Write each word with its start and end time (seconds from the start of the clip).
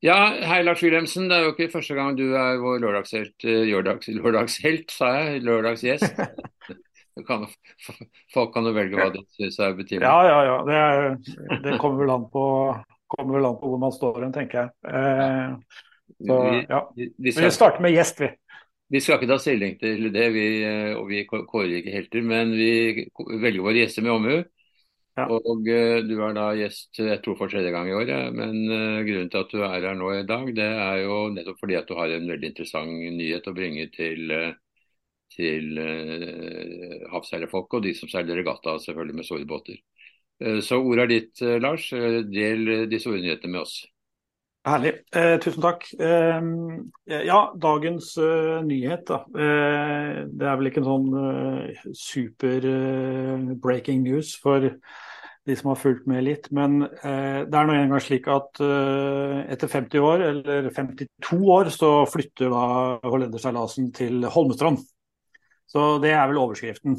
Ja, 0.00 0.16
hei 0.48 0.62
Lars 0.64 0.80
Wilhelmsen. 0.80 1.26
Det 1.28 1.36
er 1.36 1.42
jo 1.44 1.52
ikke 1.52 1.72
første 1.74 1.96
gang 1.96 2.14
du 2.16 2.30
er 2.32 2.60
vår 2.62 2.78
lørdagshelt. 2.80 3.44
eh, 3.44 3.66
Lørdags, 3.68 4.08
lørdagshelt, 4.08 4.94
sa 4.94 5.10
jeg. 5.18 5.42
Lørdagsgjest. 5.44 6.14
Kan, 7.26 7.42
folk 8.32 8.52
kan 8.54 8.64
jo 8.64 8.70
velge 8.72 8.96
hva 8.96 9.10
de 9.12 9.20
syns 9.36 9.58
er 9.60 9.74
betimelig. 9.76 10.06
Ja, 10.08 10.22
ja, 10.24 10.38
ja. 10.46 10.54
Det, 10.64 11.58
det 11.66 11.74
kommer 11.82 12.06
vel 12.06 12.12
an 12.14 12.22
på, 12.32 12.44
kommer 13.12 13.36
vel 13.36 13.48
an 13.50 13.58
på 13.60 13.72
hvor 13.72 13.82
man 13.82 13.92
står 13.92 14.22
hen, 14.22 14.32
tenker 14.32 14.62
jeg. 14.62 14.70
Eh, 14.88 15.82
så, 16.16 16.38
ja. 16.70 16.78
vi, 16.96 17.10
vi, 17.18 17.34
Men 17.34 17.44
vi 17.44 17.50
starter 17.58 17.84
med 17.84 17.92
gjest, 17.92 18.22
vi. 18.24 18.30
vi 18.94 19.02
skal 19.04 19.18
ikke 19.18 19.28
ta 19.34 19.36
stilling 19.42 19.76
til 19.82 20.08
det, 20.14 20.24
vi, 20.32 20.46
eh, 20.64 20.94
og 20.96 21.10
vi 21.10 21.26
kårer 21.28 21.76
ikke 21.82 21.92
helter, 21.98 22.24
men 22.24 22.54
vi 22.56 22.70
velger 23.42 23.66
våre 23.66 23.82
gjester 23.82 24.06
med 24.06 24.14
omhu. 24.16 24.38
Ja. 25.20 25.26
Og 25.28 25.68
eh, 25.68 26.00
du 26.06 26.14
er 26.24 26.34
da 26.36 26.46
gjest 26.56 27.00
jeg 27.02 27.20
tror 27.24 27.36
for 27.38 27.52
tredje 27.52 27.72
gang 27.74 27.90
i 27.90 27.94
år, 27.96 28.08
ja. 28.08 28.22
men 28.34 28.56
eh, 28.64 29.02
grunnen 29.08 29.30
til 29.32 29.42
at 29.42 29.52
du 29.52 29.60
er 29.66 29.86
her 29.86 29.98
nå 29.98 30.10
i 30.16 30.24
dag, 30.28 30.48
det 30.56 30.66
er 30.86 31.02
jo 31.04 31.20
nettopp 31.34 31.60
fordi 31.60 31.78
at 31.80 31.90
du 31.90 31.94
har 31.98 32.14
en 32.14 32.28
veldig 32.32 32.50
interessant 32.52 33.06
nyhet 33.18 33.48
å 33.50 33.56
bringe 33.56 33.86
til, 33.94 34.34
eh, 34.36 34.50
til 35.30 35.78
uh, 35.78 37.06
havseilerfolk 37.12 37.78
og 37.78 37.84
de 37.86 37.94
som 37.94 38.10
seiler 38.10 38.40
regatta, 38.40 38.80
selvfølgelig 38.82 39.20
med 39.20 39.28
store 39.28 39.46
båter. 39.46 39.78
Så 40.64 40.78
ordet 40.80 41.04
er 41.04 41.10
ditt, 41.10 41.40
Lars. 41.60 41.90
Del 42.32 42.88
de 42.88 42.98
store 42.98 43.20
nyhetene 43.20 43.52
med 43.52 43.60
oss. 43.60 43.74
Herlig. 44.60 44.92
Eh, 45.16 45.38
tusen 45.40 45.62
takk. 45.64 45.86
Eh, 45.96 46.40
ja, 47.24 47.38
dagens 47.56 48.10
eh, 48.20 48.58
nyhet, 48.66 49.06
da. 49.08 49.22
Eh, 49.32 50.18
det 50.28 50.48
er 50.50 50.58
vel 50.60 50.68
ikke 50.68 50.82
en 50.82 50.88
sånn 50.90 51.14
eh, 51.16 51.86
super 51.96 52.66
eh, 52.68 53.46
breaking 53.56 54.04
news 54.04 54.34
for 54.36 54.66
de 55.48 55.56
som 55.56 55.70
har 55.72 55.78
fulgt 55.80 56.06
med 56.10 56.24
litt. 56.26 56.48
Men 56.54 56.82
eh, 56.84 57.42
det 57.48 57.56
er 57.56 57.68
nå 57.68 57.76
engang 57.76 58.02
slik 58.04 58.28
at 58.30 58.60
eh, 58.64 59.38
etter 59.54 59.70
50 59.72 60.04
år, 60.04 60.24
eller 60.30 60.68
52 60.76 61.38
år, 61.56 61.70
så 61.74 61.92
flytter 62.10 62.52
da 62.52 62.64
hollenderseilasen 63.06 63.88
til 63.96 64.26
Holmestrand. 64.30 64.82
Så 65.70 65.94
det 66.02 66.12
er 66.12 66.28
vel 66.30 66.42
overskriften. 66.42 66.98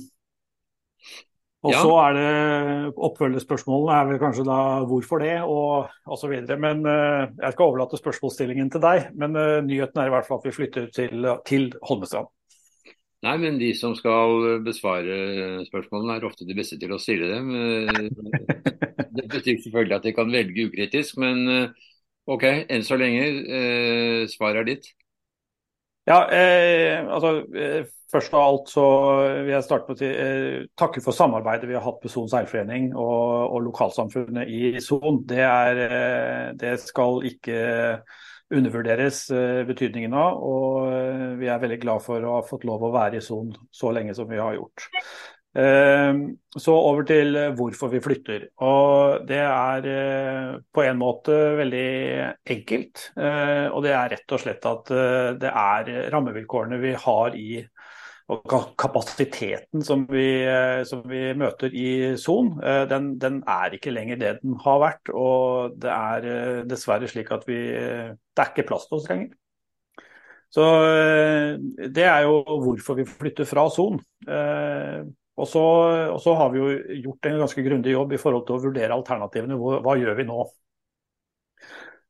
Og 1.62 1.76
Ja. 1.76 1.82
så 1.84 1.92
er 2.02 2.14
det 2.18 2.94
oppfølgerspørsmålene 2.98 3.94
er 3.94 4.06
vel 4.10 4.20
kanskje 4.24 4.46
da 4.48 4.82
hvorfor 4.90 5.22
det, 5.22 5.36
og 5.46 5.92
osv. 6.10 6.34
Men 6.58 6.82
eh, 6.90 7.28
jeg 7.38 7.54
skal 7.54 7.68
overlate 7.68 8.00
spørsmålsstillingen 8.02 8.72
til 8.74 8.82
deg. 8.82 9.12
Men 9.14 9.38
eh, 9.38 9.62
nyheten 9.68 10.02
er 10.02 10.10
i 10.10 10.14
hvert 10.16 10.26
fall 10.26 10.42
at 10.42 10.48
vi 10.50 10.56
flytter 10.58 10.90
til, 10.96 11.28
til 11.46 11.70
Holmestrand. 11.86 12.32
Nei, 13.22 13.36
men 13.38 13.58
de 13.62 13.68
som 13.78 13.94
skal 13.98 14.62
besvare 14.66 15.18
spørsmålene, 15.68 16.16
er 16.18 16.26
ofte 16.26 16.48
de 16.50 16.56
beste 16.58 16.80
til 16.82 16.94
å 16.96 16.98
stille 17.02 17.28
dem. 17.30 17.52
Eh, 17.54 18.10
Det 19.12 19.26
betyr 19.30 19.60
selvfølgelig 19.62 19.96
at 19.98 20.06
de 20.08 20.14
kan 20.16 20.32
velge 20.34 20.66
ukritisk, 20.70 21.18
men 21.22 21.42
eh, 21.52 21.90
OK, 22.32 22.46
enn 22.72 22.86
så 22.88 22.98
lenge. 22.98 23.26
eh, 23.60 24.26
Svaret 24.32 24.62
er 24.64 24.70
ditt. 24.72 24.90
Ja, 26.10 26.24
eh, 26.34 27.06
altså 27.14 27.46
eh, 27.56 27.84
Først 28.12 28.34
av 28.36 28.42
alt 28.44 28.68
så 28.68 28.82
vil 29.46 29.54
jeg 29.54 29.64
starte 29.64 29.94
med 29.94 30.02
å 30.04 30.08
eh, 30.12 30.64
takke 30.76 31.00
for 31.06 31.16
samarbeidet 31.16 31.70
vi 31.70 31.78
har 31.78 31.86
hatt 31.86 32.02
med 32.04 32.12
Son 32.12 32.28
seilforening 32.28 32.90
og, 32.92 33.54
og 33.56 33.62
lokalsamfunnet 33.70 34.50
i 34.52 34.74
Son. 34.84 35.22
Det, 35.30 35.40
eh, 35.46 36.50
det 36.60 36.74
skal 36.84 37.22
ikke 37.30 37.62
undervurderes 38.52 39.26
eh, 39.32 39.64
betydningen 39.68 40.14
av. 40.18 40.40
Og 40.46 40.88
eh, 40.92 41.28
vi 41.42 41.50
er 41.52 41.62
veldig 41.62 41.82
glad 41.82 42.06
for 42.06 42.24
å 42.24 42.38
ha 42.40 42.48
fått 42.48 42.66
lov 42.68 42.84
å 42.88 42.94
være 42.94 43.20
i 43.20 43.26
Son 43.26 43.52
så 43.74 43.94
lenge 43.96 44.16
som 44.18 44.30
vi 44.30 44.40
har 44.42 44.58
gjort. 44.58 44.88
Eh, 45.52 46.22
Så 46.56 46.76
over 46.76 47.08
til 47.08 47.38
hvorfor 47.58 47.92
vi 47.94 48.04
flytter. 48.04 48.50
Og 48.68 49.28
Det 49.28 49.40
er 49.40 49.90
på 50.74 50.84
en 50.84 51.00
måte 51.00 51.38
veldig 51.60 51.88
enkelt. 52.56 53.06
Og 53.16 53.80
det 53.86 53.94
er 53.96 54.12
rett 54.16 54.36
og 54.36 54.44
slett 54.44 54.68
at 54.68 54.92
det 55.40 55.52
er 55.52 55.94
rammevilkårene 56.12 56.82
vi 56.82 56.92
har 56.92 57.38
i 57.40 57.62
og 58.32 58.72
kapasiteten 58.80 59.84
som 59.84 60.06
vi, 60.08 60.24
eh, 60.48 60.82
som 60.88 61.04
vi 61.10 61.34
møter 61.36 61.74
i 61.76 62.16
Son, 62.20 62.54
eh, 62.64 62.86
den, 62.88 63.16
den 63.20 63.42
er 63.50 63.76
ikke 63.76 63.92
lenger 63.92 64.20
det 64.22 64.32
den 64.40 64.56
har 64.64 64.80
vært. 64.84 65.12
Og 65.12 65.76
det 65.82 65.92
er 65.92 66.28
eh, 66.32 66.64
dessverre 66.70 67.10
slik 67.12 67.32
at 67.36 67.44
vi 67.50 67.60
Det 67.62 68.44
er 68.44 68.52
ikke 68.54 68.68
plass 68.70 68.88
til 68.88 69.00
oss 69.00 69.10
lenger. 69.12 69.34
Så 70.52 70.64
det 71.96 72.04
er 72.04 72.26
jo 72.26 72.42
hvorfor 72.44 72.98
vi 72.98 73.06
flytter 73.08 73.48
fra 73.48 73.70
Son. 73.72 74.02
Og 74.28 75.48
så, 75.48 75.62
og 76.12 76.18
så 76.20 76.34
har 76.36 76.50
vi 76.52 76.60
jo 76.60 76.74
gjort 77.06 77.30
en 77.30 77.38
ganske 77.40 77.64
grundig 77.64 77.94
jobb 77.94 78.12
i 78.12 78.20
forhold 78.20 78.44
til 78.48 78.58
å 78.58 78.64
vurdere 78.66 78.98
alternativene. 78.98 79.56
Hva, 79.56 79.78
hva 79.86 79.96
gjør 79.96 80.20
vi 80.20 80.26
nå? 80.28 80.44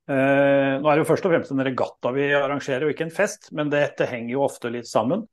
Nå 0.10 0.16
er 0.18 0.82
det 0.90 1.04
jo 1.04 1.10
først 1.12 1.30
og 1.30 1.36
fremst 1.36 1.54
en 1.54 1.64
regatta 1.70 2.14
vi 2.18 2.32
arrangerer, 2.34 2.88
og 2.88 2.96
ikke 2.96 3.06
en 3.12 3.14
fest, 3.14 3.52
men 3.54 3.70
dette 3.70 4.10
henger 4.10 4.34
jo 4.34 4.48
ofte 4.48 4.74
litt 4.74 4.90
sammen. 4.90 5.28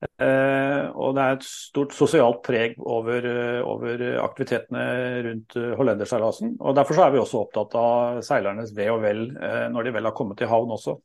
Eh, 0.00 0.84
og 0.96 1.12
det 1.16 1.24
er 1.24 1.34
et 1.36 1.44
stort 1.44 1.92
sosialt 1.92 2.40
preg 2.46 2.78
over, 2.80 3.26
eh, 3.28 3.58
over 3.60 4.04
aktivitetene 4.22 4.84
rundt 5.26 5.56
eh, 5.60 5.74
hollenderseilasen. 5.76 6.54
Og 6.56 6.76
derfor 6.78 6.96
så 6.96 7.04
er 7.04 7.12
vi 7.12 7.20
også 7.20 7.42
opptatt 7.42 7.76
av 7.76 8.22
seilernes 8.24 8.72
ve 8.76 8.88
og 8.92 9.02
vel 9.04 9.26
når 9.74 9.86
de 9.86 9.92
vel 9.98 10.08
har 10.08 10.16
kommet 10.16 10.40
til 10.40 10.48
havn 10.50 10.72
også. 10.76 10.96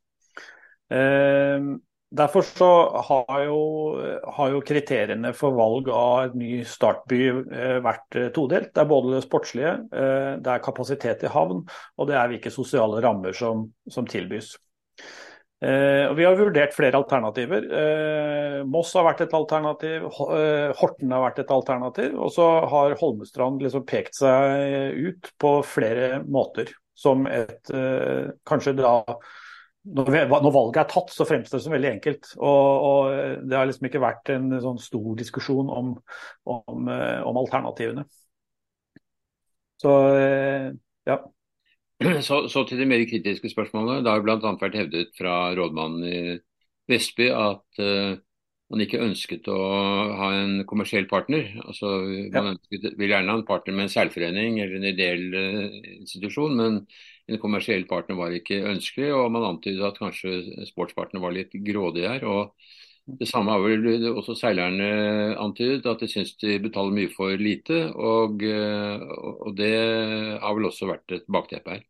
Derfor 2.16 2.46
så 2.48 2.68
har 3.08 3.40
jo, 3.44 3.60
har 4.38 4.52
jo 4.54 4.62
kriteriene 4.64 5.34
for 5.36 5.56
valg 5.58 5.90
av 5.92 6.30
et 6.30 6.36
ny 6.40 6.52
startby 6.70 7.20
vært 7.84 8.20
todelt. 8.36 8.70
Det 8.72 8.84
er 8.84 8.92
både 8.92 9.16
det 9.16 9.24
sportslige, 9.26 9.74
det 9.90 10.54
er 10.54 10.64
kapasitet 10.64 11.26
i 11.26 11.34
havn, 11.34 11.66
og 11.98 12.08
det 12.08 12.16
er 12.16 12.30
hvilke 12.32 12.54
sosiale 12.54 13.02
rammer 13.04 13.36
som, 13.36 13.66
som 13.92 14.08
tilbys. 14.08 14.54
Eh, 15.64 16.14
vi 16.14 16.26
har 16.26 16.36
vurdert 16.36 16.74
flere 16.76 16.98
alternativer. 17.00 17.64
Eh, 17.80 18.58
Moss 18.68 18.92
har 18.94 19.06
vært 19.08 19.22
et 19.24 19.36
alternativ, 19.38 20.04
eh, 20.36 20.74
Horten 20.76 21.14
har 21.16 21.24
vært 21.24 21.40
et 21.40 21.54
alternativ. 21.54 22.18
Og 22.20 22.34
så 22.36 22.48
har 22.70 22.98
Holmestrand 23.00 23.64
liksom 23.64 23.86
pekt 23.88 24.20
seg 24.20 25.00
ut 25.00 25.32
på 25.40 25.56
flere 25.64 26.24
måter. 26.24 26.74
Som 26.96 27.26
et 27.28 27.68
Kanskje 28.48 28.72
da 28.78 29.02
når, 29.86 30.30
når 30.32 30.52
valget 30.52 30.78
er 30.82 30.88
tatt, 30.90 31.10
så 31.12 31.28
fremstår 31.28 31.60
det 31.60 31.64
som 31.66 31.74
veldig 31.76 31.90
enkelt. 31.92 32.30
Og, 32.38 32.86
og 32.88 33.50
det 33.50 33.58
har 33.58 33.68
liksom 33.68 33.90
ikke 33.90 34.02
vært 34.02 34.32
en 34.34 34.48
sånn 34.64 34.80
stor 34.80 35.12
diskusjon 35.20 35.70
om, 35.70 35.92
om, 36.48 36.88
om 36.88 37.42
alternativene. 37.44 38.06
Så. 39.84 39.92
Så, 42.28 42.48
så 42.52 42.66
til 42.68 42.82
de 42.82 42.86
mer 42.90 43.06
kritiske 43.08 43.50
spørsmålene. 43.54 44.04
Det 44.04 44.12
har 44.12 44.24
bl.a. 44.24 44.38
vært 44.60 44.76
hevdet 44.76 45.14
fra 45.16 45.54
rådmannen 45.56 46.04
i 46.10 46.38
Vestby 46.92 47.30
at 47.32 47.80
uh, 47.80 48.18
man 48.74 48.84
ikke 48.84 49.02
ønsket 49.06 49.48
å 49.52 49.60
ha 50.20 50.30
en 50.42 50.58
kommersiell 50.68 51.08
partner. 51.08 51.48
Altså, 51.64 51.94
man 52.34 52.52
ønsket, 52.56 52.90
vil 53.00 53.14
gjerne 53.14 53.32
ha 53.32 53.40
en 53.40 53.48
partner 53.48 53.78
med 53.78 53.88
en 53.88 53.94
seilforening 53.94 54.60
eller 54.60 54.80
en 54.80 54.90
ideell 54.92 55.26
uh, 55.40 55.78
institusjon, 56.02 56.58
men 56.60 56.82
en 57.32 57.42
kommersiell 57.42 57.88
partner 57.90 58.20
var 58.20 58.36
ikke 58.36 58.60
ønskelig. 58.74 59.14
Og 59.16 59.32
man 59.34 59.48
antydet 59.54 59.88
at 59.88 60.02
kanskje 60.02 60.66
sportspartner 60.68 61.24
var 61.24 61.38
litt 61.38 61.56
grådig 61.66 62.10
her. 62.10 62.28
og 62.28 62.52
det 63.06 63.28
samme 63.30 63.54
har 63.54 63.62
vel 63.62 64.08
også 64.16 64.34
seilerne 64.40 64.88
antydet, 65.38 65.86
at 65.86 66.02
de 66.02 66.08
syns 66.10 66.34
de 66.42 66.58
betaler 66.64 66.96
mye 66.96 67.12
for 67.14 67.38
lite. 67.38 67.84
Og, 67.94 68.42
eh, 68.42 69.04
og 69.46 69.52
det 69.58 69.76
har 70.42 70.56
vel 70.58 70.72
også 70.72 70.90
vært 70.90 71.20
et 71.20 71.28
bakteppe 71.30 71.78
her. 71.78 71.84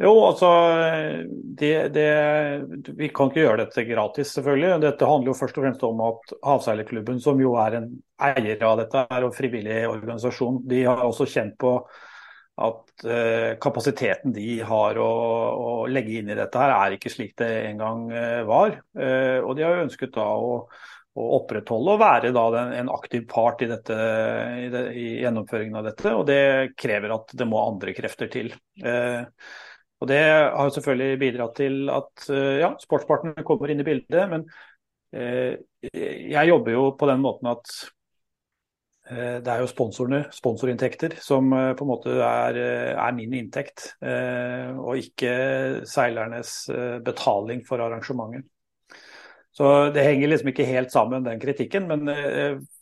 Jo, 0.00 0.14
altså 0.24 0.48
det, 1.60 1.90
det, 1.92 2.04
Vi 2.96 3.10
kan 3.12 3.28
ikke 3.28 3.42
gjøre 3.42 3.64
dette 3.66 3.84
gratis, 3.84 4.30
selvfølgelig. 4.36 4.78
Dette 4.84 5.08
handler 5.08 5.32
jo 5.32 5.36
først 5.36 5.58
og 5.58 5.66
fremst 5.66 5.82
om 5.84 6.00
at 6.06 6.32
Havseilerklubben, 6.46 7.18
som 7.20 7.40
jo 7.40 7.52
er 7.60 7.76
en 7.80 7.90
eier 8.30 8.64
av 8.64 8.78
dette 8.80 9.02
er 9.04 9.26
en 9.26 9.34
frivillig 9.36 9.82
organisasjon, 9.90 10.62
de 10.68 10.86
har 10.86 11.04
også 11.04 11.28
kjent 11.28 11.58
på 11.60 11.74
at 12.60 13.04
eh, 13.08 13.56
kapasiteten 13.60 14.34
de 14.36 14.60
har 14.66 14.98
å, 15.00 15.10
å, 15.10 15.70
legge 15.88 16.18
inn 16.20 16.30
i 16.30 16.36
dette 16.36 16.60
her, 16.60 16.74
er 16.74 16.96
ikke 16.96 17.12
slik 17.12 17.32
det 17.40 17.48
en 17.70 17.80
gang 17.80 18.02
eh, 18.12 18.40
var. 18.48 18.74
Eh, 18.98 19.38
og 19.40 19.54
de 19.56 19.64
har 19.64 19.78
jo 19.78 19.86
ønsket 19.86 20.12
da 20.16 20.26
å, 20.36 20.58
å 21.16 21.28
opprettholde 21.38 21.94
og 21.94 22.02
være 22.02 22.32
da 22.36 22.44
den, 22.56 22.74
en 22.82 22.92
aktiv 22.92 23.24
part 23.30 23.64
i, 23.64 23.70
dette, 23.70 23.96
i, 24.66 24.68
det, 24.72 24.84
i, 24.92 25.06
gjennomføringen 25.24 25.80
av 25.80 25.88
dette. 25.88 26.14
Og 26.16 26.26
det 26.28 26.42
krever 26.80 27.16
at 27.16 27.32
det 27.40 27.48
må 27.48 27.62
andre 27.64 27.96
krefter 27.96 28.32
til. 28.32 28.52
Eh, 28.84 29.22
og 30.00 30.08
Det 30.08 30.20
har 30.24 30.70
selvfølgelig 30.72 31.20
bidratt 31.20 31.58
til 31.58 31.90
at 31.92 32.22
ja, 32.32 32.70
sportspartnerne 32.80 33.44
kommer 33.44 33.68
inn 33.68 33.82
i 33.82 33.84
bildet. 33.84 34.22
Men 34.32 34.46
eh, 35.12 35.58
jeg 35.84 36.48
jobber 36.48 36.72
jo 36.72 36.84
på 36.96 37.08
den 37.10 37.20
måten 37.20 37.50
at 37.52 37.68
eh, 37.68 37.90
det 39.10 39.50
er 39.50 39.62
jo 39.62 39.68
sponsorene, 39.70 40.22
sponsorinntekter, 40.34 41.16
som 41.22 41.52
eh, 41.56 41.72
på 41.78 41.86
en 41.86 41.90
måte 41.90 42.14
er, 42.14 42.60
er 42.94 43.16
min 43.16 43.36
inntekt. 43.40 43.92
Eh, 44.02 44.70
og 44.78 45.00
ikke 45.02 45.34
seilernes 45.88 46.54
betaling 47.06 47.64
for 47.68 47.82
arrangementet. 47.82 48.48
Så 49.50 49.90
det 49.92 50.06
henger 50.06 50.30
liksom 50.30 50.52
ikke 50.52 50.68
helt 50.68 50.92
sammen, 50.94 51.24
den 51.26 51.40
kritikken. 51.42 51.88
Men 51.90 52.06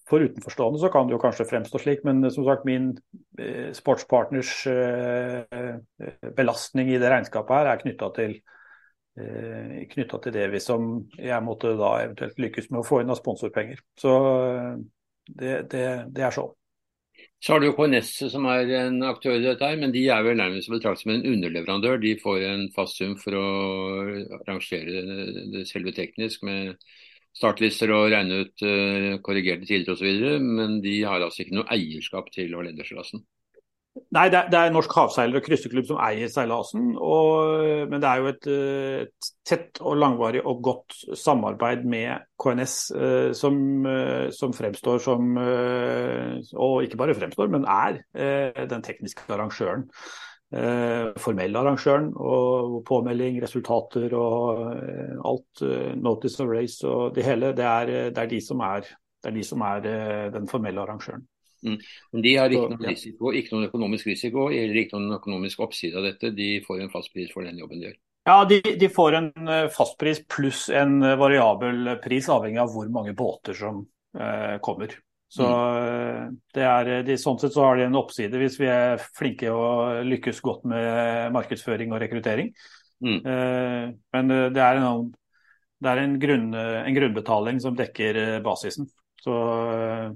for 0.08 0.24
utenforstående 0.24 0.80
så 0.80 0.88
kan 0.92 1.08
det 1.08 1.16
jo 1.16 1.20
kanskje 1.22 1.46
fremstå 1.48 1.80
slik, 1.82 2.04
men 2.06 2.24
som 2.32 2.46
sagt 2.46 2.66
min 2.68 2.92
eh, 3.38 3.70
sportspartners 3.76 4.52
eh, 4.72 5.74
belastning 6.36 6.92
i 6.92 7.00
det 7.00 7.10
regnskapet 7.12 7.58
her 7.58 7.72
er 7.72 7.82
knytta 7.82 8.08
til, 8.16 8.36
eh, 9.20 9.82
til 9.92 10.36
det 10.36 10.46
vi 10.54 10.62
som 10.64 10.88
jeg 11.18 11.44
måtte 11.44 11.74
da 11.78 11.92
eventuelt 12.06 12.40
lykkes 12.40 12.70
med 12.70 12.80
å 12.80 12.86
få 12.88 13.02
inn 13.02 13.12
av 13.12 13.20
sponsorpenger. 13.20 13.82
Så 14.00 14.14
det, 15.28 15.58
det, 15.72 15.84
det 16.14 16.24
er 16.28 16.34
sånn. 16.34 16.54
Så 17.42 17.54
har 17.54 17.62
du 17.62 17.70
KNS 17.74 18.10
som 18.32 18.46
er 18.50 18.70
en 18.80 19.02
aktør 19.06 19.36
i 19.36 19.44
dette, 19.44 19.62
her, 19.62 19.78
men 19.78 19.92
de 19.94 20.04
er 20.10 20.24
vel 20.26 20.38
nærmest 20.40 20.70
betraktet 20.72 21.04
som 21.04 21.12
en 21.14 21.26
underleverandør. 21.26 22.00
De 22.02 22.16
får 22.18 22.44
en 22.48 22.64
fast 22.74 22.98
sum 22.98 23.14
for 23.20 23.36
å 23.38 23.46
rangere 24.48 25.04
det 25.54 25.62
selve 25.70 25.94
teknisk 25.94 26.42
med 26.46 26.74
startlister 27.38 27.92
og 27.94 28.08
regne 28.10 28.42
ut 28.42 28.66
uh, 28.66 29.12
korrigerte 29.22 29.68
tider 29.68 29.94
osv., 29.94 30.40
men 30.42 30.80
de 30.82 30.96
har 31.04 31.22
altså 31.22 31.44
ikke 31.44 31.60
noe 31.60 31.70
eierskap 31.74 32.32
til 32.34 32.54
Valendersklassen. 32.58 33.22
Nei, 34.14 34.26
det 34.32 34.38
er, 34.38 34.50
det 34.52 34.60
er 34.60 34.72
Norsk 34.74 34.92
havseiler- 34.96 35.40
og 35.40 35.44
krysseklubb 35.46 35.86
som 35.88 36.00
eier 36.04 36.30
seilasen. 36.32 36.92
Og, 36.96 37.88
men 37.90 38.02
det 38.02 38.08
er 38.10 38.22
jo 38.22 38.30
et, 38.30 38.48
et, 39.08 39.30
tett 39.48 39.80
og 39.80 39.98
langvarig 39.98 40.42
og 40.44 40.62
godt 40.64 40.96
samarbeid 41.16 41.84
med 41.88 42.24
KNS 42.40 42.76
uh, 42.94 43.30
som, 43.36 43.58
uh, 43.86 44.28
som, 44.34 44.54
fremstår 44.56 45.02
som 45.02 45.36
Og 45.38 46.82
ikke 46.84 46.98
bare 47.00 47.16
fremstår, 47.16 47.52
men 47.52 47.66
er 47.68 48.00
den 48.68 48.82
tekniske 48.84 49.26
arrangøren 49.32 49.88
eh, 50.52 51.12
formelle 51.20 51.58
arrangøren. 51.58 52.12
Og 52.16 52.84
påmelding, 52.88 53.42
resultater 53.42 54.14
og 54.16 54.62
eh, 54.76 55.16
alt. 55.24 55.62
Eh, 55.62 55.96
notice 55.96 56.42
of 56.42 56.50
race 56.52 56.86
og 56.88 57.14
det 57.14 57.24
hele. 57.24 57.52
Det 57.56 57.64
er, 57.64 57.86
det 58.10 58.18
er 58.18 58.30
de 58.30 58.40
som 58.44 58.60
er, 58.60 58.88
er, 59.24 59.34
de 59.34 59.44
som 59.44 59.60
er 59.60 59.90
eh, 59.92 60.32
den 60.34 60.48
formelle 60.48 60.80
arrangøren. 60.80 61.26
Men 61.64 62.24
de 62.24 62.34
har 62.36 62.52
ikke 62.52 62.74
noen, 62.74 62.84
risiko, 62.90 63.32
ikke 63.34 63.54
noen 63.54 63.68
økonomisk 63.70 64.10
risiko 64.10 64.48
eller 64.54 64.82
ikke 64.82 64.98
noen 64.98 65.16
økonomisk 65.18 65.64
oppside 65.66 65.98
av 65.98 66.06
dette. 66.06 66.30
De 66.36 66.52
får 66.66 66.84
en 66.84 66.92
fast 66.92 67.12
pris 67.14 67.32
for 67.34 67.48
den 67.48 67.58
jobben 67.60 67.82
de 67.82 67.90
gjør. 67.90 67.98
Ja, 68.28 68.38
de, 68.44 68.58
de 68.76 68.88
får 68.92 69.14
en 69.16 69.28
fastpris 69.72 70.18
pluss 70.28 70.66
en 70.68 70.98
variabel 71.00 71.94
pris, 72.02 72.26
avhengig 72.28 72.60
av 72.60 72.74
hvor 72.74 72.90
mange 72.92 73.14
båter 73.16 73.56
som 73.56 73.86
eh, 74.18 74.58
kommer. 74.64 74.92
Så 75.28 75.44
mm. 75.44 76.36
det 76.56 76.64
er, 76.64 76.90
de, 77.04 77.16
Sånn 77.20 77.38
sett 77.40 77.52
så 77.52 77.66
har 77.66 77.76
de 77.76 77.84
en 77.84 77.98
oppside 78.00 78.40
hvis 78.40 78.56
vi 78.60 78.68
er 78.72 79.00
flinke 79.16 79.52
og 79.52 80.04
lykkes 80.08 80.40
godt 80.44 80.64
med 80.68 81.34
markedsføring 81.36 81.92
og 81.92 82.00
rekruttering. 82.04 82.52
Mm. 83.04 83.18
Eh, 83.18 83.90
men 84.16 84.30
eh, 84.34 84.46
det 84.54 84.62
er, 84.64 84.80
en, 84.80 85.10
det 85.78 85.90
er 85.90 86.02
en, 86.02 86.16
grunn, 86.22 86.48
en, 86.56 86.96
grunnbetaling 86.96 87.60
som 87.62 87.76
dekker 87.78 88.22
eh, 88.22 88.38
basisen. 88.44 88.88
Så 89.28 89.38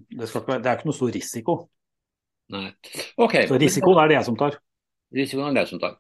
det, 0.09 0.29
skal, 0.31 0.45
det, 0.49 0.65
er 0.65 0.79
ikke 0.79 0.89
noe 0.89 0.97
stor 0.97 1.13
risiko. 1.13 1.57
Nei. 2.53 2.69
Okay. 3.21 3.49
Så 3.51 3.59
risikoen 3.61 4.01
er 4.01 4.13
det 4.13 4.21
jeg 4.21 4.29
som 4.31 4.39
tar. 4.41 4.57
Risikoen 5.13 5.51
er 5.51 5.57
det 5.57 5.65
jeg 5.67 5.73
som 5.75 5.83
tar. 5.83 5.99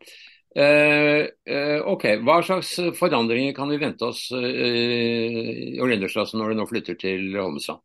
Uh, 0.53 1.25
uh, 1.49 1.79
ok, 1.95 2.03
Hva 2.25 2.35
slags 2.45 2.75
forandringer 2.99 3.55
kan 3.57 3.71
vi 3.73 3.79
vente 3.81 4.05
oss 4.05 4.27
uh, 4.37 4.43
i 4.45 5.79
Orlendersklassen 5.81 6.43
når 6.43 6.53
du 6.53 6.59
nå 6.59 6.67
flytter 6.69 6.99
til 7.01 7.31
Holmestrand? 7.39 7.81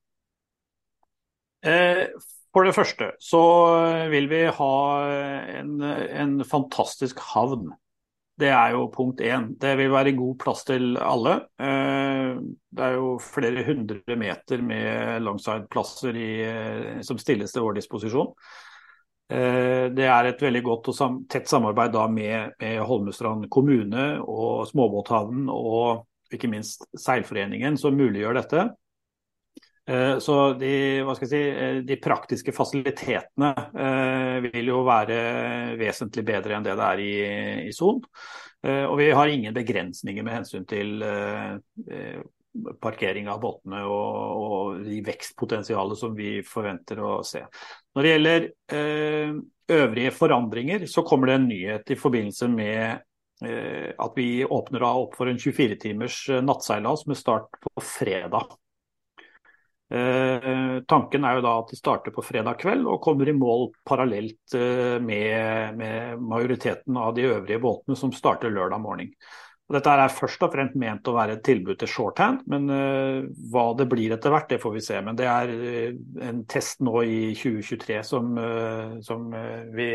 Eh, 1.67 2.03
for 2.53 2.67
det 2.67 2.75
første 2.75 3.09
så 3.23 3.41
vil 4.11 4.27
vi 4.29 4.43
ha 4.59 4.73
en, 5.57 5.81
en, 5.81 6.37
fantastisk 6.47 7.19
havn. 7.33 7.71
Det 8.37 8.51
er 8.53 8.75
jo 8.75 8.83
punkt 8.93 9.21
én. 9.25 9.49
Det 9.57 9.73
vil 9.79 9.89
være 9.89 10.13
god 10.17 10.35
plass 10.37 10.63
til 10.67 10.91
alle. 11.01 11.33
Eh, 11.57 12.37
det 12.69 12.85
er 12.85 12.97
jo 12.99 13.15
flere 13.21 13.65
hundre 13.65 14.17
meter 14.19 14.61
med 14.61 15.25
longside-plasser 15.25 16.19
som 17.07 17.17
stilles 17.17 17.55
til 17.55 17.65
vår 17.65 17.79
disposisjon. 17.79 18.29
Eh, 19.27 19.87
det 19.91 20.05
er 20.07 20.29
et 20.29 20.41
veldig 20.41 20.61
godt 20.63 20.91
og 20.93 21.23
tett 21.27 21.49
samarbeid 21.49 21.97
med, 22.13 22.53
med 22.61 22.79
Holmestrand 22.87 23.49
kommune 23.51 24.05
og 24.23 24.67
Småbåthavnen 24.69 25.49
og 25.51 26.05
ikke 26.31 26.49
minst 26.51 26.85
Seilforeningen 26.95 27.75
som 27.79 27.97
muliggjør 27.97 28.39
dette. 28.39 28.67
Eh, 29.89 30.17
så 30.19 30.53
de, 30.53 31.05
si, 31.23 31.49
eh, 31.49 31.75
de, 31.75 31.95
praktiske 31.95 32.51
fasilitetene 32.51 33.53
eh, 33.71 34.47
vil 34.49 34.71
jo 34.73 34.81
være 34.83 35.19
vesentlig 35.79 36.25
bedre 36.27 36.57
enn 36.57 36.65
det 36.65 36.73
det 36.75 36.87
er 36.87 37.03
i, 37.03 37.13
i 37.69 37.75
Son. 37.75 38.01
Og 38.67 38.95
vi 38.99 39.05
har 39.15 39.29
ingen 39.31 39.53
begrensninger 39.53 40.25
med 40.25 40.33
hensyn 40.33 40.63
til 40.67 40.97
parkering 42.81 43.29
av 43.29 43.37
båtene 43.39 43.83
og, 43.85 44.41
og 44.47 44.79
de 44.83 44.97
vekstpotensialet 45.05 45.99
som 46.01 46.15
vi 46.17 46.41
forventer 46.43 46.99
å 46.99 47.11
se. 47.23 47.43
Når 47.95 48.03
det 48.03 48.11
gjelder 48.11 48.49
øvrige 49.77 50.15
forandringer, 50.17 50.87
så 50.89 51.05
kommer 51.07 51.31
det 51.31 51.37
en 51.37 51.47
nyhet 51.53 51.93
i 51.93 51.99
forbindelse 52.01 52.49
med 52.51 53.05
at 53.45 54.19
vi 54.19 54.29
åpner 54.43 54.87
opp 54.89 55.15
for 55.15 55.29
en 55.31 55.39
24 55.39 55.77
timers 55.85 56.23
nattseilas 56.43 57.05
med 57.07 57.21
start 57.21 57.61
på 57.61 57.85
fredag. 57.93 58.57
Eh, 59.87 60.83
tanken 60.83 61.23
er 61.23 61.37
jo 61.37 61.43
da 61.45 61.53
at 61.61 61.69
de 61.71 61.77
starter 61.79 62.11
på 62.11 62.23
fredag 62.25 62.57
kveld 62.59 62.83
og 62.91 62.99
kommer 63.05 63.29
i 63.29 63.35
mål 63.35 63.69
parallelt 63.87 64.55
eh, 64.57 64.97
med, 64.99 65.77
med, 65.79 66.19
majoriteten 66.19 66.97
av 66.99 67.13
de 67.15 67.29
øvrige 67.29 67.61
båtene 67.63 67.95
som 67.95 68.11
starter 68.11 68.51
lørdag 68.51 68.83
morgen. 68.83 69.13
Og 69.67 69.75
dette 69.75 69.91
er 69.91 70.11
først 70.11 70.43
og 70.43 70.51
fremst 70.51 70.75
ment 70.79 71.07
å 71.07 71.15
være 71.15 71.37
et 71.37 71.43
tilbud 71.43 71.79
til 71.79 71.91
shorthand, 71.91 72.43
men 72.51 72.67
eh, 72.71 73.23
hva 73.51 73.65
det 73.79 73.87
blir 73.91 74.15
etter 74.15 74.35
hvert, 74.35 74.51
det 74.51 74.59
får 74.63 74.75
vi 74.75 74.83
se. 74.83 74.99
Men 75.07 75.19
det 75.19 75.31
er 75.31 75.55
eh, 75.55 75.89
en 76.27 76.43
test 76.51 76.83
nå 76.83 77.03
i 77.07 77.19
2023 77.39 78.03
som, 78.11 78.35
som 79.07 79.31
vi 79.75 79.91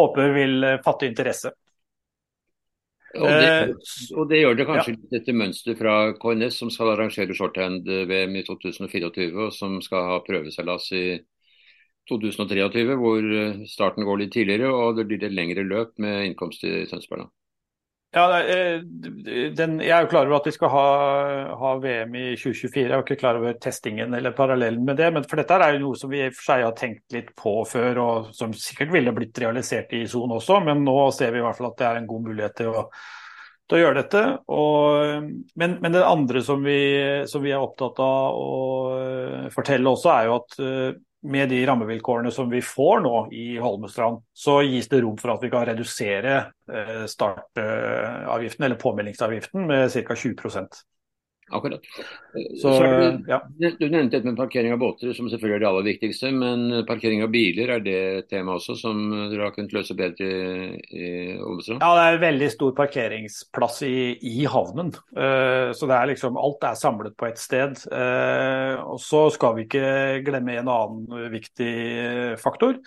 håper 0.00 0.36
vil 0.36 0.70
fatte 0.84 1.08
interesse. 1.08 1.52
Og 3.18 3.26
det, 3.26 3.46
eh, 3.50 3.70
og 4.14 4.28
det, 4.30 4.38
gjør 4.38 4.56
det 4.58 4.66
kanskje 4.68 4.92
ja. 4.92 4.98
litt 4.98 5.16
etter 5.18 5.36
mønster 5.36 5.76
fra 5.78 5.94
KNS, 6.20 6.60
som 6.62 6.70
skal 6.70 6.92
arrangere 6.92 7.34
shorthand-VM 7.34 8.36
i 8.38 8.44
2024, 8.46 9.32
og 9.34 9.50
som 9.54 9.80
skal 9.82 10.06
ha 10.12 10.20
prøveseilas 10.26 10.86
i 10.94 11.04
2023, 12.10 12.86
hvor 13.00 13.26
eh, 13.42 13.66
starten 13.70 14.06
går 14.06 14.22
litt 14.22 14.34
tidligere, 14.36 14.70
og 14.70 14.98
det 14.98 15.08
blir 15.10 15.26
et 15.26 15.34
lengre 15.34 15.66
løp 15.66 15.98
med 16.02 16.28
innkomst 16.28 16.62
i 16.68 16.84
Tønsberg. 16.90 17.26
Ja, 18.12 18.40
eh, 18.40 18.80
den, 19.54 19.80
Jeg 19.80 19.90
er 19.94 20.02
jo 20.02 20.08
klar 20.10 20.26
over 20.26 20.40
at 20.40 20.46
vi 20.48 20.52
skal 20.56 20.70
ha, 20.72 20.86
ha, 21.60 21.68
VM 21.78 22.16
i 22.18 22.24
2024. 22.34 22.80
Jeg 22.82 22.88
er 22.88 22.96
jo 22.96 23.04
ikke 23.04 23.20
klar 23.20 23.38
over 23.38 23.54
testingen 23.62 24.16
eller 24.18 24.34
parallellen 24.34 24.82
med 24.84 24.98
det. 24.98 25.12
Men 25.14 25.26
for 25.30 25.38
dette 25.38 25.54
er 25.54 25.76
jo 25.76 25.84
noe 25.84 25.98
som 25.98 26.10
vi 26.10 26.24
i 26.24 26.26
og 26.26 26.34
for 26.34 26.48
seg 26.48 26.64
har 26.66 26.74
tenkt 26.78 27.14
litt 27.14 27.30
på 27.38 27.52
før, 27.70 28.00
og 28.02 28.32
som 28.34 28.54
sikkert 28.56 28.90
ville 28.96 29.14
blitt 29.14 29.38
realisert 29.38 29.94
i 29.94 30.02
Son 30.10 30.34
også. 30.34 30.58
Men 30.66 30.82
nå 30.82 30.96
ser 31.14 31.30
vi 31.30 31.38
i 31.38 31.44
hvert 31.44 31.60
fall 31.60 31.70
at 31.70 31.78
det 31.78 31.86
er 31.86 32.00
en 32.00 32.10
god 32.10 32.26
mulighet 32.26 32.56
til 32.58 32.72
å, 32.74 32.82
til 33.70 33.78
å 33.78 33.82
gjøre 33.84 34.00
dette. 34.00 34.24
Og, 34.58 35.30
men, 35.62 35.78
men, 35.78 35.94
det 35.94 36.02
andre 36.02 36.42
som 36.42 36.66
vi, 36.66 36.80
som 37.30 37.46
vi, 37.46 37.54
er 37.54 37.62
opptatt 37.62 38.02
av 38.02 38.42
å 38.42 39.48
fortelle 39.54 39.94
også, 39.94 40.10
er 40.16 40.26
jo 40.26 40.36
at 40.40 40.58
eh, 40.58 40.90
med 41.22 41.48
de 41.48 41.66
rammevilkårene 41.66 42.30
som 42.32 42.50
vi 42.50 42.62
får 42.64 43.00
nå 43.04 43.16
i 43.32 43.58
Holmestrand, 43.60 44.22
så 44.32 44.60
gis 44.62 44.88
det 44.88 45.02
rom 45.04 45.18
for 45.20 45.34
at 45.34 45.42
vi 45.44 45.50
kan 45.52 45.66
redusere 45.68 46.36
eh, 46.72 47.04
startavgiften, 47.10 48.64
eller 48.64 48.80
påmeldingsavgiften, 48.80 49.66
med 49.68 49.92
ca. 49.92 50.16
20 50.16 50.36
Akkurat. 51.50 51.82
Så, 52.60 52.62
så 52.62 52.82
du, 52.82 53.24
ja. 53.26 53.40
du, 53.58 53.86
nevnte 53.90 54.16
dette 54.16 54.28
med 54.28 54.38
parkering 54.38 54.74
av 54.74 54.78
båter, 54.78 55.10
som 55.16 55.26
selvfølgelig 55.30 55.56
er 55.58 55.64
det 55.64 55.68
aller 55.70 55.86
viktigste. 55.88 56.30
Men 56.34 56.84
parkering 56.86 57.24
av 57.24 57.32
biler, 57.34 57.74
er 57.74 57.84
det 57.84 57.96
et 58.20 58.30
tema 58.30 58.54
også 58.54 58.76
som 58.78 59.02
dere 59.10 59.48
har 59.48 59.54
kunnet 59.56 59.74
løse 59.74 59.96
bedre 59.98 60.30
i, 60.78 61.10
Ålesund? 61.42 61.82
Ja, 61.82 61.90
det 61.98 62.06
er 62.06 62.24
veldig 62.24 62.50
stor 62.54 62.74
parkeringsplass 62.78 63.82
i, 63.88 63.98
i 64.30 64.46
havnen. 64.50 64.94
Uh, 65.16 65.74
så 65.74 65.90
det 65.90 65.98
er 65.98 66.12
liksom, 66.12 66.38
alt 66.38 66.70
er 66.70 66.78
samlet 66.78 67.18
på 67.18 67.30
ett 67.30 67.42
sted. 67.42 67.78
Uh, 67.90 68.78
og 68.94 69.00
så 69.02 69.26
skal 69.34 69.58
vi 69.58 69.66
ikke 69.66 69.86
glemme 70.26 70.60
en 70.60 70.70
annen 70.70 71.30
viktig 71.34 71.72
faktor. 72.42 72.78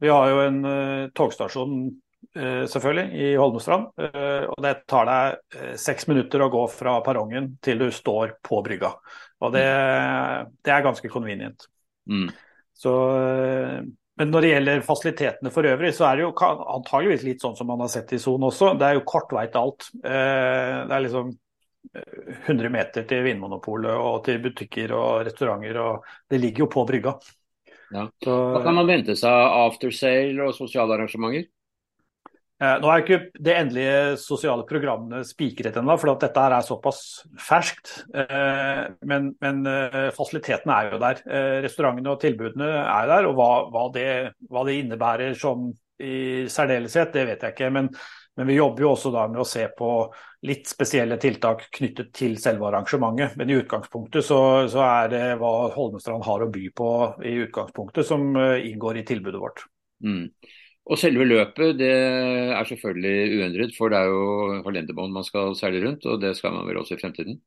Vi 0.00 0.08
har 0.08 0.30
jo 0.32 0.46
en 0.46 0.62
uh, 0.64 1.10
togstasjon 1.12 1.82
Eh, 1.84 2.09
selvfølgelig, 2.34 3.06
i 3.18 3.30
Holmestrand. 3.38 3.88
Eh, 3.98 4.44
og 4.50 4.60
det 4.64 4.74
tar 4.90 5.08
deg 5.08 5.58
eh, 5.58 5.72
seks 5.80 6.06
minutter 6.10 6.44
å 6.44 6.50
gå 6.52 6.62
fra 6.72 6.98
perrongen 7.06 7.52
til 7.64 7.82
du 7.82 7.88
står 7.94 8.36
på 8.46 8.60
brygga. 8.66 8.92
Og 9.40 9.54
det, 9.56 9.66
det 10.62 10.74
er 10.74 10.86
ganske 10.86 11.10
convenient. 11.10 11.66
Mm. 12.10 12.28
Så, 12.76 12.92
men 14.20 14.32
når 14.32 14.44
det 14.44 14.50
gjelder 14.52 14.82
fasilitetene 14.84 15.52
for 15.52 15.68
øvrig, 15.68 15.92
så 15.96 16.06
er 16.08 16.16
det 16.16 16.24
jo 16.24 16.32
antageligvis 16.40 17.26
litt 17.26 17.44
sånn 17.44 17.56
som 17.58 17.68
man 17.68 17.82
har 17.84 17.90
sett 17.92 18.14
i 18.16 18.20
Son 18.20 18.46
også. 18.48 18.74
Det 18.80 18.86
er 18.86 18.96
jo 18.96 19.06
kort 19.08 19.32
vei 19.36 19.46
til 19.50 19.60
alt. 19.60 19.88
Det 20.00 20.94
er 20.96 21.04
liksom 21.04 21.34
100 22.46 22.72
meter 22.72 23.04
til 23.08 23.24
Vinmonopolet 23.24 23.92
og 23.96 24.22
til 24.24 24.40
butikker 24.44 24.92
og 24.96 25.26
restauranter, 25.28 25.80
og 25.80 26.08
det 26.30 26.40
ligger 26.40 26.64
jo 26.64 26.70
på 26.72 26.86
brygga. 26.88 27.14
Ja. 27.90 28.06
Hva 28.24 28.60
kan 28.62 28.76
man 28.76 28.88
vente 28.88 29.16
seg 29.18 29.32
av 29.32 29.72
aftersale 29.72 30.46
og 30.46 30.56
sosiale 30.56 30.96
arrangementer? 30.96 31.48
Eh, 32.60 32.74
nå 32.76 32.90
er 32.92 33.00
ikke 33.00 33.18
det 33.40 33.54
endelige 33.56 34.00
sosiale 34.20 34.66
programmet 34.68 35.24
spikret 35.24 35.78
ennå, 35.80 35.94
for 35.96 36.12
dette 36.20 36.42
er 36.44 36.56
såpass 36.66 37.00
ferskt. 37.40 37.94
Eh, 38.12 38.82
men, 39.08 39.30
men, 39.40 39.62
eh, 39.64 40.10
fasilitetene 40.12 40.76
er 40.76 40.90
jo 40.92 41.00
der. 41.00 41.22
Restaurantene 41.64 42.12
og 42.12 42.20
tilbudene 42.20 42.68
er 42.82 43.08
der. 43.08 43.30
Og 43.30 43.38
hva, 43.40 43.50
hva, 43.72 43.86
det, 43.96 44.08
hva 44.52 44.66
det, 44.68 44.76
innebærer 44.82 45.32
som 45.40 45.70
i 46.00 46.44
særdeleshet, 46.52 47.14
det 47.16 47.26
vet 47.30 47.48
jeg 47.48 47.56
ikke. 47.56 47.72
Men, 47.72 47.88
men, 48.36 48.50
vi 48.52 48.60
jobber 48.60 48.84
jo 48.84 48.92
også 48.92 49.16
da 49.16 49.24
med 49.32 49.40
å 49.40 49.48
se 49.48 49.64
på 49.76 49.90
litt 50.44 50.68
spesielle 50.68 51.16
tiltak 51.20 51.66
knyttet 51.72 52.12
til 52.16 52.36
selve 52.40 52.68
arrangementet. 52.68 53.40
Men 53.40 53.48
i 53.48 53.60
utgangspunktet 53.62 54.26
så, 54.26 54.40
så 54.68 54.84
er 54.84 55.12
det 55.16 55.26
hva 55.40 55.70
Holmestrand 55.72 56.28
har 56.28 56.44
å 56.44 56.52
by 56.52 56.68
på 56.76 56.94
i 57.24 57.38
utgangspunktet 57.46 58.04
som 58.08 58.34
inngår 58.36 59.00
i 59.00 59.08
tilbudet 59.08 59.40
vårt. 59.40 59.64
Mm. 60.04 60.26
Og 60.88 60.98
selve 60.98 61.26
løpet 61.28 61.76
det 61.78 61.92
er 61.92 62.66
selvfølgelig 62.66 63.38
uendret, 63.38 63.74
for 63.76 63.92
det 63.92 64.00
er 64.00 64.10
jo 64.10 64.60
Holenderbånd 64.64 65.12
man 65.14 65.26
skal 65.26 65.54
seile 65.58 65.82
rundt, 65.84 66.06
og 66.08 66.22
det 66.22 66.32
skal 66.38 66.54
man 66.56 66.66
vel 66.66 66.80
også 66.80 66.96
i 66.96 67.02
fremtiden? 67.02 67.40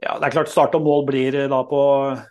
Ja, 0.00 0.14
det 0.16 0.30
er 0.30 0.32
klart 0.32 0.48
Start 0.48 0.74
og 0.78 0.84
mål 0.84 1.02
blir 1.10 1.34
da 1.52 1.58
på, 1.68 1.80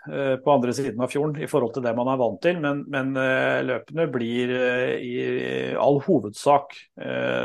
eh, 0.10 0.36
på, 0.42 0.54
andre 0.56 0.74
siden 0.74 1.02
av 1.06 1.12
fjorden 1.12 1.38
i 1.38 1.50
forhold 1.50 1.76
til 1.76 1.84
det 1.86 1.94
man 1.98 2.10
er 2.10 2.18
vant 2.18 2.40
til, 2.42 2.58
men, 2.64 2.82
men 2.90 3.12
eh, 3.22 3.60
løpene 3.68 4.08
blir 4.10 4.54
eh, 4.58 4.94
i 5.06 5.20
all 5.78 6.02
hovedsak 6.02 6.74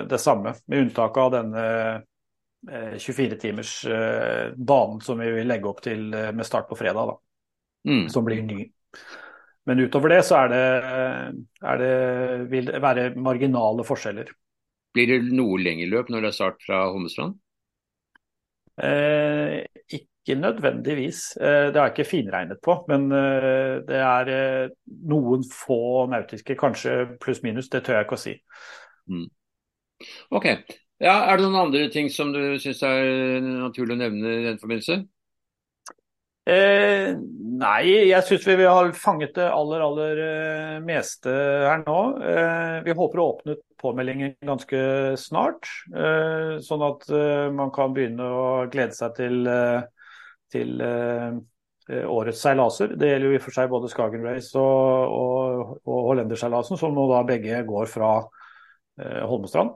det 0.08 0.20
samme, 0.20 0.54
med 0.66 0.86
unntak 0.86 1.16
av 1.20 1.30
denne 1.34 1.64
24-timers 2.64 3.72
banen 4.56 5.02
som 5.04 5.20
vi 5.20 5.28
vil 5.34 5.48
legge 5.50 5.68
opp 5.68 5.82
til 5.84 6.06
med 6.08 6.46
start 6.48 6.70
på 6.70 6.78
fredag, 6.78 7.12
da, 7.12 7.16
mm. 7.90 8.06
som 8.12 8.24
blir 8.24 8.40
ny. 8.46 8.64
Men 9.64 9.80
utover 9.80 10.12
det 10.12 10.24
så 10.28 10.42
er 10.42 10.50
det, 10.52 10.64
er 11.64 11.78
det, 11.80 11.92
vil 12.52 12.66
det 12.68 12.80
være 12.84 13.06
marginale 13.16 13.86
forskjeller. 13.86 14.32
Blir 14.94 15.10
det 15.10 15.22
noe 15.34 15.56
lengre 15.58 15.88
løp 15.90 16.10
når 16.12 16.26
det 16.26 16.30
er 16.30 16.36
start 16.36 16.60
fra 16.66 16.84
Holmestrand? 16.92 17.38
Eh, 18.82 19.64
ikke 19.88 20.36
nødvendigvis. 20.40 21.36
Eh, 21.40 21.66
det 21.72 21.76
har 21.76 21.88
jeg 21.88 21.94
ikke 21.98 22.10
finregnet 22.10 22.60
på. 22.64 22.76
Men 22.88 23.08
eh, 23.12 23.80
det 23.88 24.00
er 24.02 24.30
eh, 24.34 24.68
noen 25.10 25.44
få 25.48 26.06
nautiske, 26.12 26.56
kanskje 26.60 26.94
pluss-minus. 27.22 27.68
Det 27.72 27.84
tør 27.84 27.98
jeg 27.98 28.08
ikke 28.08 28.18
å 28.18 28.24
si. 28.24 28.36
Mm. 29.10 29.26
Ok. 30.30 30.46
Ja, 31.02 31.16
er 31.26 31.36
det 31.36 31.48
noen 31.48 31.66
andre 31.66 31.88
ting 31.92 32.08
som 32.12 32.30
du 32.32 32.58
syns 32.62 32.82
er 32.86 33.40
naturlig 33.42 33.96
å 33.96 34.02
nevne 34.04 34.38
i 34.38 34.46
den 34.46 34.60
forbindelse? 34.62 35.02
Eh, 36.44 37.14
nei, 37.56 37.84
jeg 38.10 38.24
syns 38.28 38.44
vi 38.44 38.66
har 38.68 38.90
fanget 39.00 39.32
det 39.38 39.46
aller, 39.48 39.80
aller 39.80 40.18
eh, 40.20 40.74
meste 40.84 41.32
her 41.32 41.80
nå. 41.86 42.00
Eh, 42.20 42.74
vi 42.84 42.96
håper 42.98 43.22
å 43.22 43.28
åpne 43.30 43.56
påmeldingen 43.80 44.34
ganske 44.44 44.82
snart, 45.20 45.70
eh, 45.96 46.58
sånn 46.64 46.84
at 46.84 47.08
eh, 47.08 47.48
man 47.52 47.72
kan 47.72 47.96
begynne 47.96 48.28
å 48.28 48.44
glede 48.72 48.96
seg 48.96 49.16
til, 49.16 49.40
eh, 49.48 49.80
til 50.52 50.84
årets 52.08 52.40
seilaser. 52.44 52.92
Det 52.96 53.08
gjelder 53.08 53.28
jo 53.28 53.32
i 53.34 53.40
og 53.40 53.44
for 53.44 53.56
seg 53.56 53.72
både 53.72 53.90
Skagen 53.92 54.24
Race 54.24 54.52
og, 54.56 55.16
og, 55.16 55.72
og 55.84 56.06
Hollenderseilasen, 56.10 56.80
som 56.80 56.94
nå 56.96 57.08
da 57.10 57.24
begge 57.28 57.64
går 57.68 57.88
fra 57.92 58.12
Holmestrand. 59.28 59.74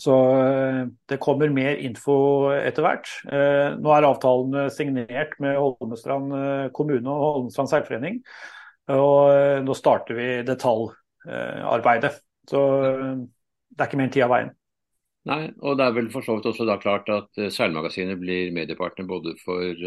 Så 0.00 0.14
eh, 0.32 0.84
det 1.10 1.20
kommer 1.20 1.52
mer 1.52 1.76
info 1.76 2.14
etter 2.54 2.86
hvert. 2.86 3.10
Eh, 3.28 3.76
nå 3.76 3.92
er 3.92 4.06
avtalen 4.08 4.70
signert 4.72 5.34
med 5.42 5.58
Holmestrand 5.60 6.32
eh, 6.36 6.70
kommune 6.76 7.04
og 7.04 7.26
Holmestrand 7.26 7.72
seilforening. 7.72 8.22
Og 8.90 9.62
nå 9.62 9.74
starter 9.78 10.16
vi 10.18 10.24
detaljarbeidet. 10.42 12.10
Så 12.50 12.62
det 12.90 13.84
er 13.84 13.86
ikke 13.86 14.00
mer 14.00 14.08
enn 14.08 14.14
tid 14.16 14.24
av 14.26 14.32
veien. 14.32 14.50
Nei, 15.30 15.44
og 15.62 15.76
det 15.78 15.84
er 15.84 15.94
vel 15.94 16.08
for 16.10 16.26
så 16.26 16.38
vidt 16.38 16.48
også 16.50 16.66
da 16.66 16.74
klart 16.80 17.12
at 17.12 17.42
Seilmagasinet 17.54 18.18
blir 18.18 18.50
mediepartner 18.56 19.06
både 19.06 19.36
for 19.44 19.84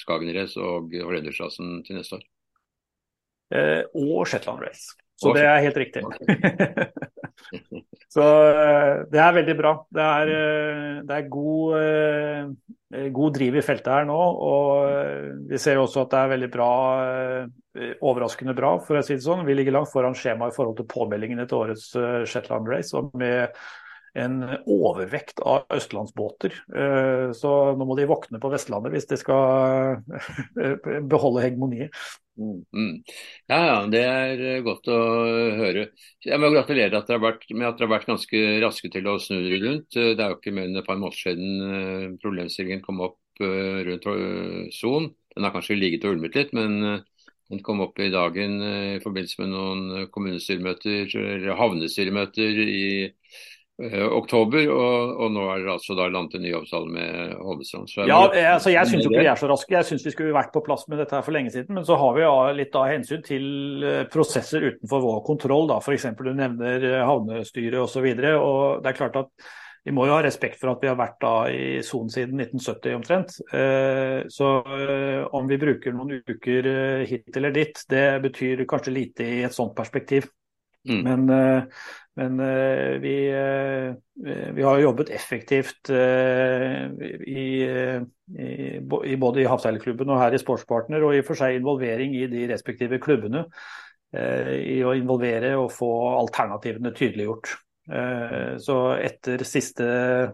Skagen 0.00 0.32
Race 0.32 0.56
og 0.56 0.96
Hollendersklassen 0.96 1.82
til 1.84 1.98
neste 1.98 2.16
år. 2.16 2.24
Eh, 3.54 3.82
og 3.94 4.28
Shetland 4.28 4.60
Race. 4.60 4.96
Så 5.16 5.32
det 5.34 5.42
er 5.42 5.60
helt 5.64 5.76
riktig. 5.76 6.02
Så 8.08 8.24
eh, 8.24 9.04
det 9.12 9.20
er 9.20 9.36
veldig 9.36 9.54
bra. 9.58 9.74
Det 9.92 10.04
er, 10.04 10.30
eh, 10.32 10.92
det 11.04 11.16
er 11.16 11.32
god, 11.32 11.74
eh, 11.78 13.08
god, 13.12 13.34
driv 13.36 13.58
i 13.60 13.64
feltet 13.64 13.90
her 13.92 14.06
nå. 14.08 14.18
Og 14.48 15.48
vi 15.50 15.60
ser 15.60 15.80
også 15.80 16.06
at 16.06 16.14
det 16.14 16.22
er 16.22 16.30
veldig 16.32 16.48
bra, 16.54 16.70
overraskende 17.78 18.54
bra, 18.56 18.72
for 18.82 18.98
å 18.98 19.02
si 19.04 19.18
det 19.18 19.26
sånn. 19.26 19.44
Vi 19.46 19.58
ligger 19.58 19.76
langt 19.76 19.92
foran 19.92 20.16
skjemaet 20.16 20.54
i 20.54 20.56
forhold 20.56 20.78
til 20.80 20.88
påmeldingene 20.88 21.44
til 21.48 21.60
årets 21.66 21.90
Shetland 22.30 22.70
Race. 22.70 22.96
og 22.96 23.12
med 23.18 23.52
en 24.18 24.40
overvekt 24.64 25.38
av 25.46 25.68
østlandsbåter. 25.70 26.56
Så 27.36 27.50
nå 27.76 27.86
må 27.86 27.94
de 27.94 28.08
våkne 28.08 28.40
på 28.42 28.50
Vestlandet 28.50 28.96
hvis 28.96 29.06
de 29.12 29.18
skal 29.20 30.00
beholde 31.12 31.44
hegemoniet. 31.44 31.94
Mm, 32.38 32.62
mm. 32.72 32.90
Ja, 33.50 33.56
ja, 33.66 33.76
det 33.90 34.00
er 34.06 34.42
eh, 34.46 34.60
godt 34.62 34.86
å 34.94 34.96
høre. 35.58 35.88
Jeg 36.22 36.38
må 36.38 36.50
gratulere 36.54 37.00
at 37.00 37.08
dere 37.10 37.18
har 37.18 37.24
vært, 37.24 37.48
med 37.50 37.66
at 37.66 37.80
dere 37.80 37.88
har 37.88 37.94
vært 37.96 38.10
ganske 38.12 38.42
raske 38.62 38.90
til 38.94 39.08
å 39.10 39.16
snu 39.22 39.40
dere 39.42 39.58
rundt. 39.64 39.88
Det 39.98 40.22
er 40.22 40.30
jo 40.30 40.38
ikke 40.38 40.54
mer 40.54 40.68
enn 40.70 40.78
et 40.78 40.86
par 40.86 41.00
måneder 41.02 41.18
siden 41.18 41.64
eh, 41.66 42.06
problemstillingen 42.22 42.84
kom 42.86 43.02
opp 43.08 43.42
eh, 43.42 43.80
rundt 43.88 44.06
Son. 44.78 45.10
Den 45.34 45.48
har 45.48 45.54
kanskje 45.56 45.80
ligget 45.80 46.06
og 46.06 46.14
ulmet 46.14 46.38
litt, 46.38 46.54
men 46.54 46.78
den 47.48 47.62
kom 47.66 47.82
opp 47.82 47.98
i 48.02 48.10
dagen 48.12 48.58
i 48.62 49.02
forbindelse 49.02 49.42
med 49.42 49.52
noen 49.56 50.08
kommunestyremøter, 50.14 51.10
eller 51.18 51.58
havnestyremøter 51.58 52.62
i 52.68 52.80
Eh, 53.08 53.57
oktober, 53.78 54.64
og, 54.74 55.12
og, 55.22 55.28
nå 55.30 55.44
er 55.52 55.60
det 55.62 55.70
altså 55.70 55.94
da 55.94 56.08
landet 56.10 56.34
en 56.34 56.42
ny 56.42 56.50
avtale 56.58 56.90
med 56.90 57.34
Holmestrand. 57.38 57.92
Ja, 58.10 58.24
altså 58.56 58.72
jeg 58.72 58.90
syns 58.90 59.04
jo 59.06 59.12
ikke 59.12 59.22
vi 59.22 59.30
er 59.30 59.38
så 59.38 59.50
raske. 59.50 59.74
Jeg 59.76 59.86
syns 59.86 60.06
vi 60.06 60.14
skulle 60.14 60.34
vært 60.34 60.50
på 60.54 60.64
plass 60.66 60.82
med 60.90 60.98
dette 60.98 61.14
her 61.14 61.22
for 61.22 61.36
lenge 61.36 61.52
siden. 61.54 61.76
Men 61.76 61.86
så 61.86 61.98
har 62.00 62.16
vi 62.16 62.26
litt 62.58 62.74
av 62.74 62.88
hensyn 62.90 63.22
til 63.22 63.86
eh, 63.86 64.02
prosesser 64.10 64.66
utenfor 64.66 65.04
vår 65.04 65.20
kontroll. 65.28 65.70
da, 65.70 65.78
F.eks. 65.78 66.08
du 66.18 66.32
nevner 66.34 66.88
eh, 66.90 67.04
havnestyret 67.06 67.78
osv. 67.84 68.02
Og, 68.02 68.18
så 68.18 68.34
og 68.42 68.82
det 68.82 68.90
er 68.90 68.98
klart 68.98 69.20
at 69.22 69.30
vi 69.86 69.94
må 69.94 70.08
jo 70.08 70.16
ha 70.16 70.24
respekt 70.26 70.58
for 70.58 70.72
at 70.72 70.82
vi 70.82 70.90
har 70.90 70.98
vært 70.98 71.20
da 71.22 71.34
i 71.54 71.78
sonen 71.86 72.10
siden 72.12 72.42
1970 72.42 72.96
omtrent. 72.98 73.36
Så 74.34 74.48
om 75.38 75.46
vi 75.48 75.60
bruker 75.62 75.94
noen 75.96 76.18
uker 76.18 76.68
hit 77.08 77.38
eller 77.38 77.54
dit, 77.54 77.80
det 77.88 78.02
betyr 78.26 78.66
kanskje 78.68 78.92
lite 78.92 79.24
i 79.38 79.38
et 79.46 79.54
sånt 79.54 79.72
perspektiv. 79.78 80.26
Mm. 80.88 81.02
Men, 81.04 81.30
eh, 81.30 81.62
men 82.18 82.40
eh, 82.40 82.98
vi, 83.02 83.14
eh, 83.30 84.52
vi, 84.54 84.62
har 84.62 84.80
jobbet 84.80 85.10
effektivt 85.14 85.90
i, 85.90 87.44
i, 88.38 89.16
både 89.16 89.42
i 89.42 89.46
Havseilerklubben 89.48 90.10
og 90.10 90.22
her 90.22 90.34
i 90.34 90.40
Sportspartner, 90.42 91.04
og 91.04 91.14
i 91.14 91.22
og 91.22 91.28
for 91.28 91.38
seg 91.38 91.58
involvering 91.58 92.16
i 92.18 92.26
de 92.30 92.48
respektive 92.52 93.00
klubbene. 93.02 93.46
I 94.08 94.78
å 94.88 94.94
involvere 94.96 95.50
og 95.60 95.66
få 95.68 95.88
alternativene 96.16 96.94
tydeliggjort. 96.96 97.50
Så 98.64 98.76
etter 98.96 99.44
siste 99.44 99.88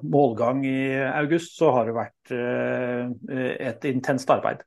målgang 0.06 0.60
i 0.62 0.92
august, 1.08 1.56
så 1.58 1.72
har 1.74 1.88
det 1.90 1.96
vært 1.96 2.34
et 3.34 3.88
intenst 3.90 4.30
arbeid. 4.30 4.62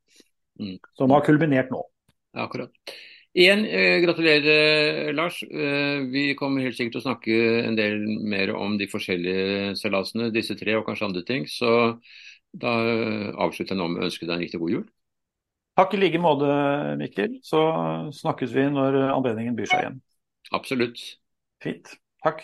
Mm. 0.59 0.75
Som 0.99 1.15
har 1.15 1.23
kulminert 1.23 1.71
nå. 1.71 1.85
Akkurat. 2.35 2.75
Igjen, 3.37 3.65
eh, 3.65 3.99
gratulerer, 4.01 5.13
Lars. 5.13 5.43
Eh, 5.43 5.99
vi 6.09 6.33
kommer 6.35 6.63
helt 6.65 6.73
sikkert 6.73 6.95
til 6.95 7.01
å 7.03 7.05
snakke 7.05 7.35
en 7.67 7.75
del 7.77 7.99
mer 8.25 8.49
om 8.57 8.79
de 8.79 8.87
forskjellige 8.89 9.75
seilasene, 9.77 10.31
disse 10.33 10.55
tre 10.57 10.73
og 10.73 10.87
kanskje 10.87 11.05
andre 11.05 11.21
ting. 11.27 11.45
Så 11.45 11.69
da 12.57 12.73
eh, 12.81 13.27
avslutter 13.37 13.75
jeg 13.75 13.81
nå 13.83 13.91
med 13.93 14.01
å 14.01 14.07
ønske 14.09 14.25
deg 14.25 14.33
en 14.33 14.41
riktig 14.41 14.61
god 14.63 14.73
jul. 14.73 14.87
Takk 15.77 15.93
i 15.93 16.01
like 16.01 16.17
måte, 16.23 16.49
Mikkel. 16.97 17.37
Så 17.45 17.61
snakkes 18.23 18.55
vi 18.57 18.65
når 18.73 18.97
anledningen 19.11 19.59
byr 19.59 19.69
seg 19.69 19.85
igjen. 19.85 20.01
Absolutt. 20.57 21.03
Fint. 21.61 21.93
Takk. 22.25 22.41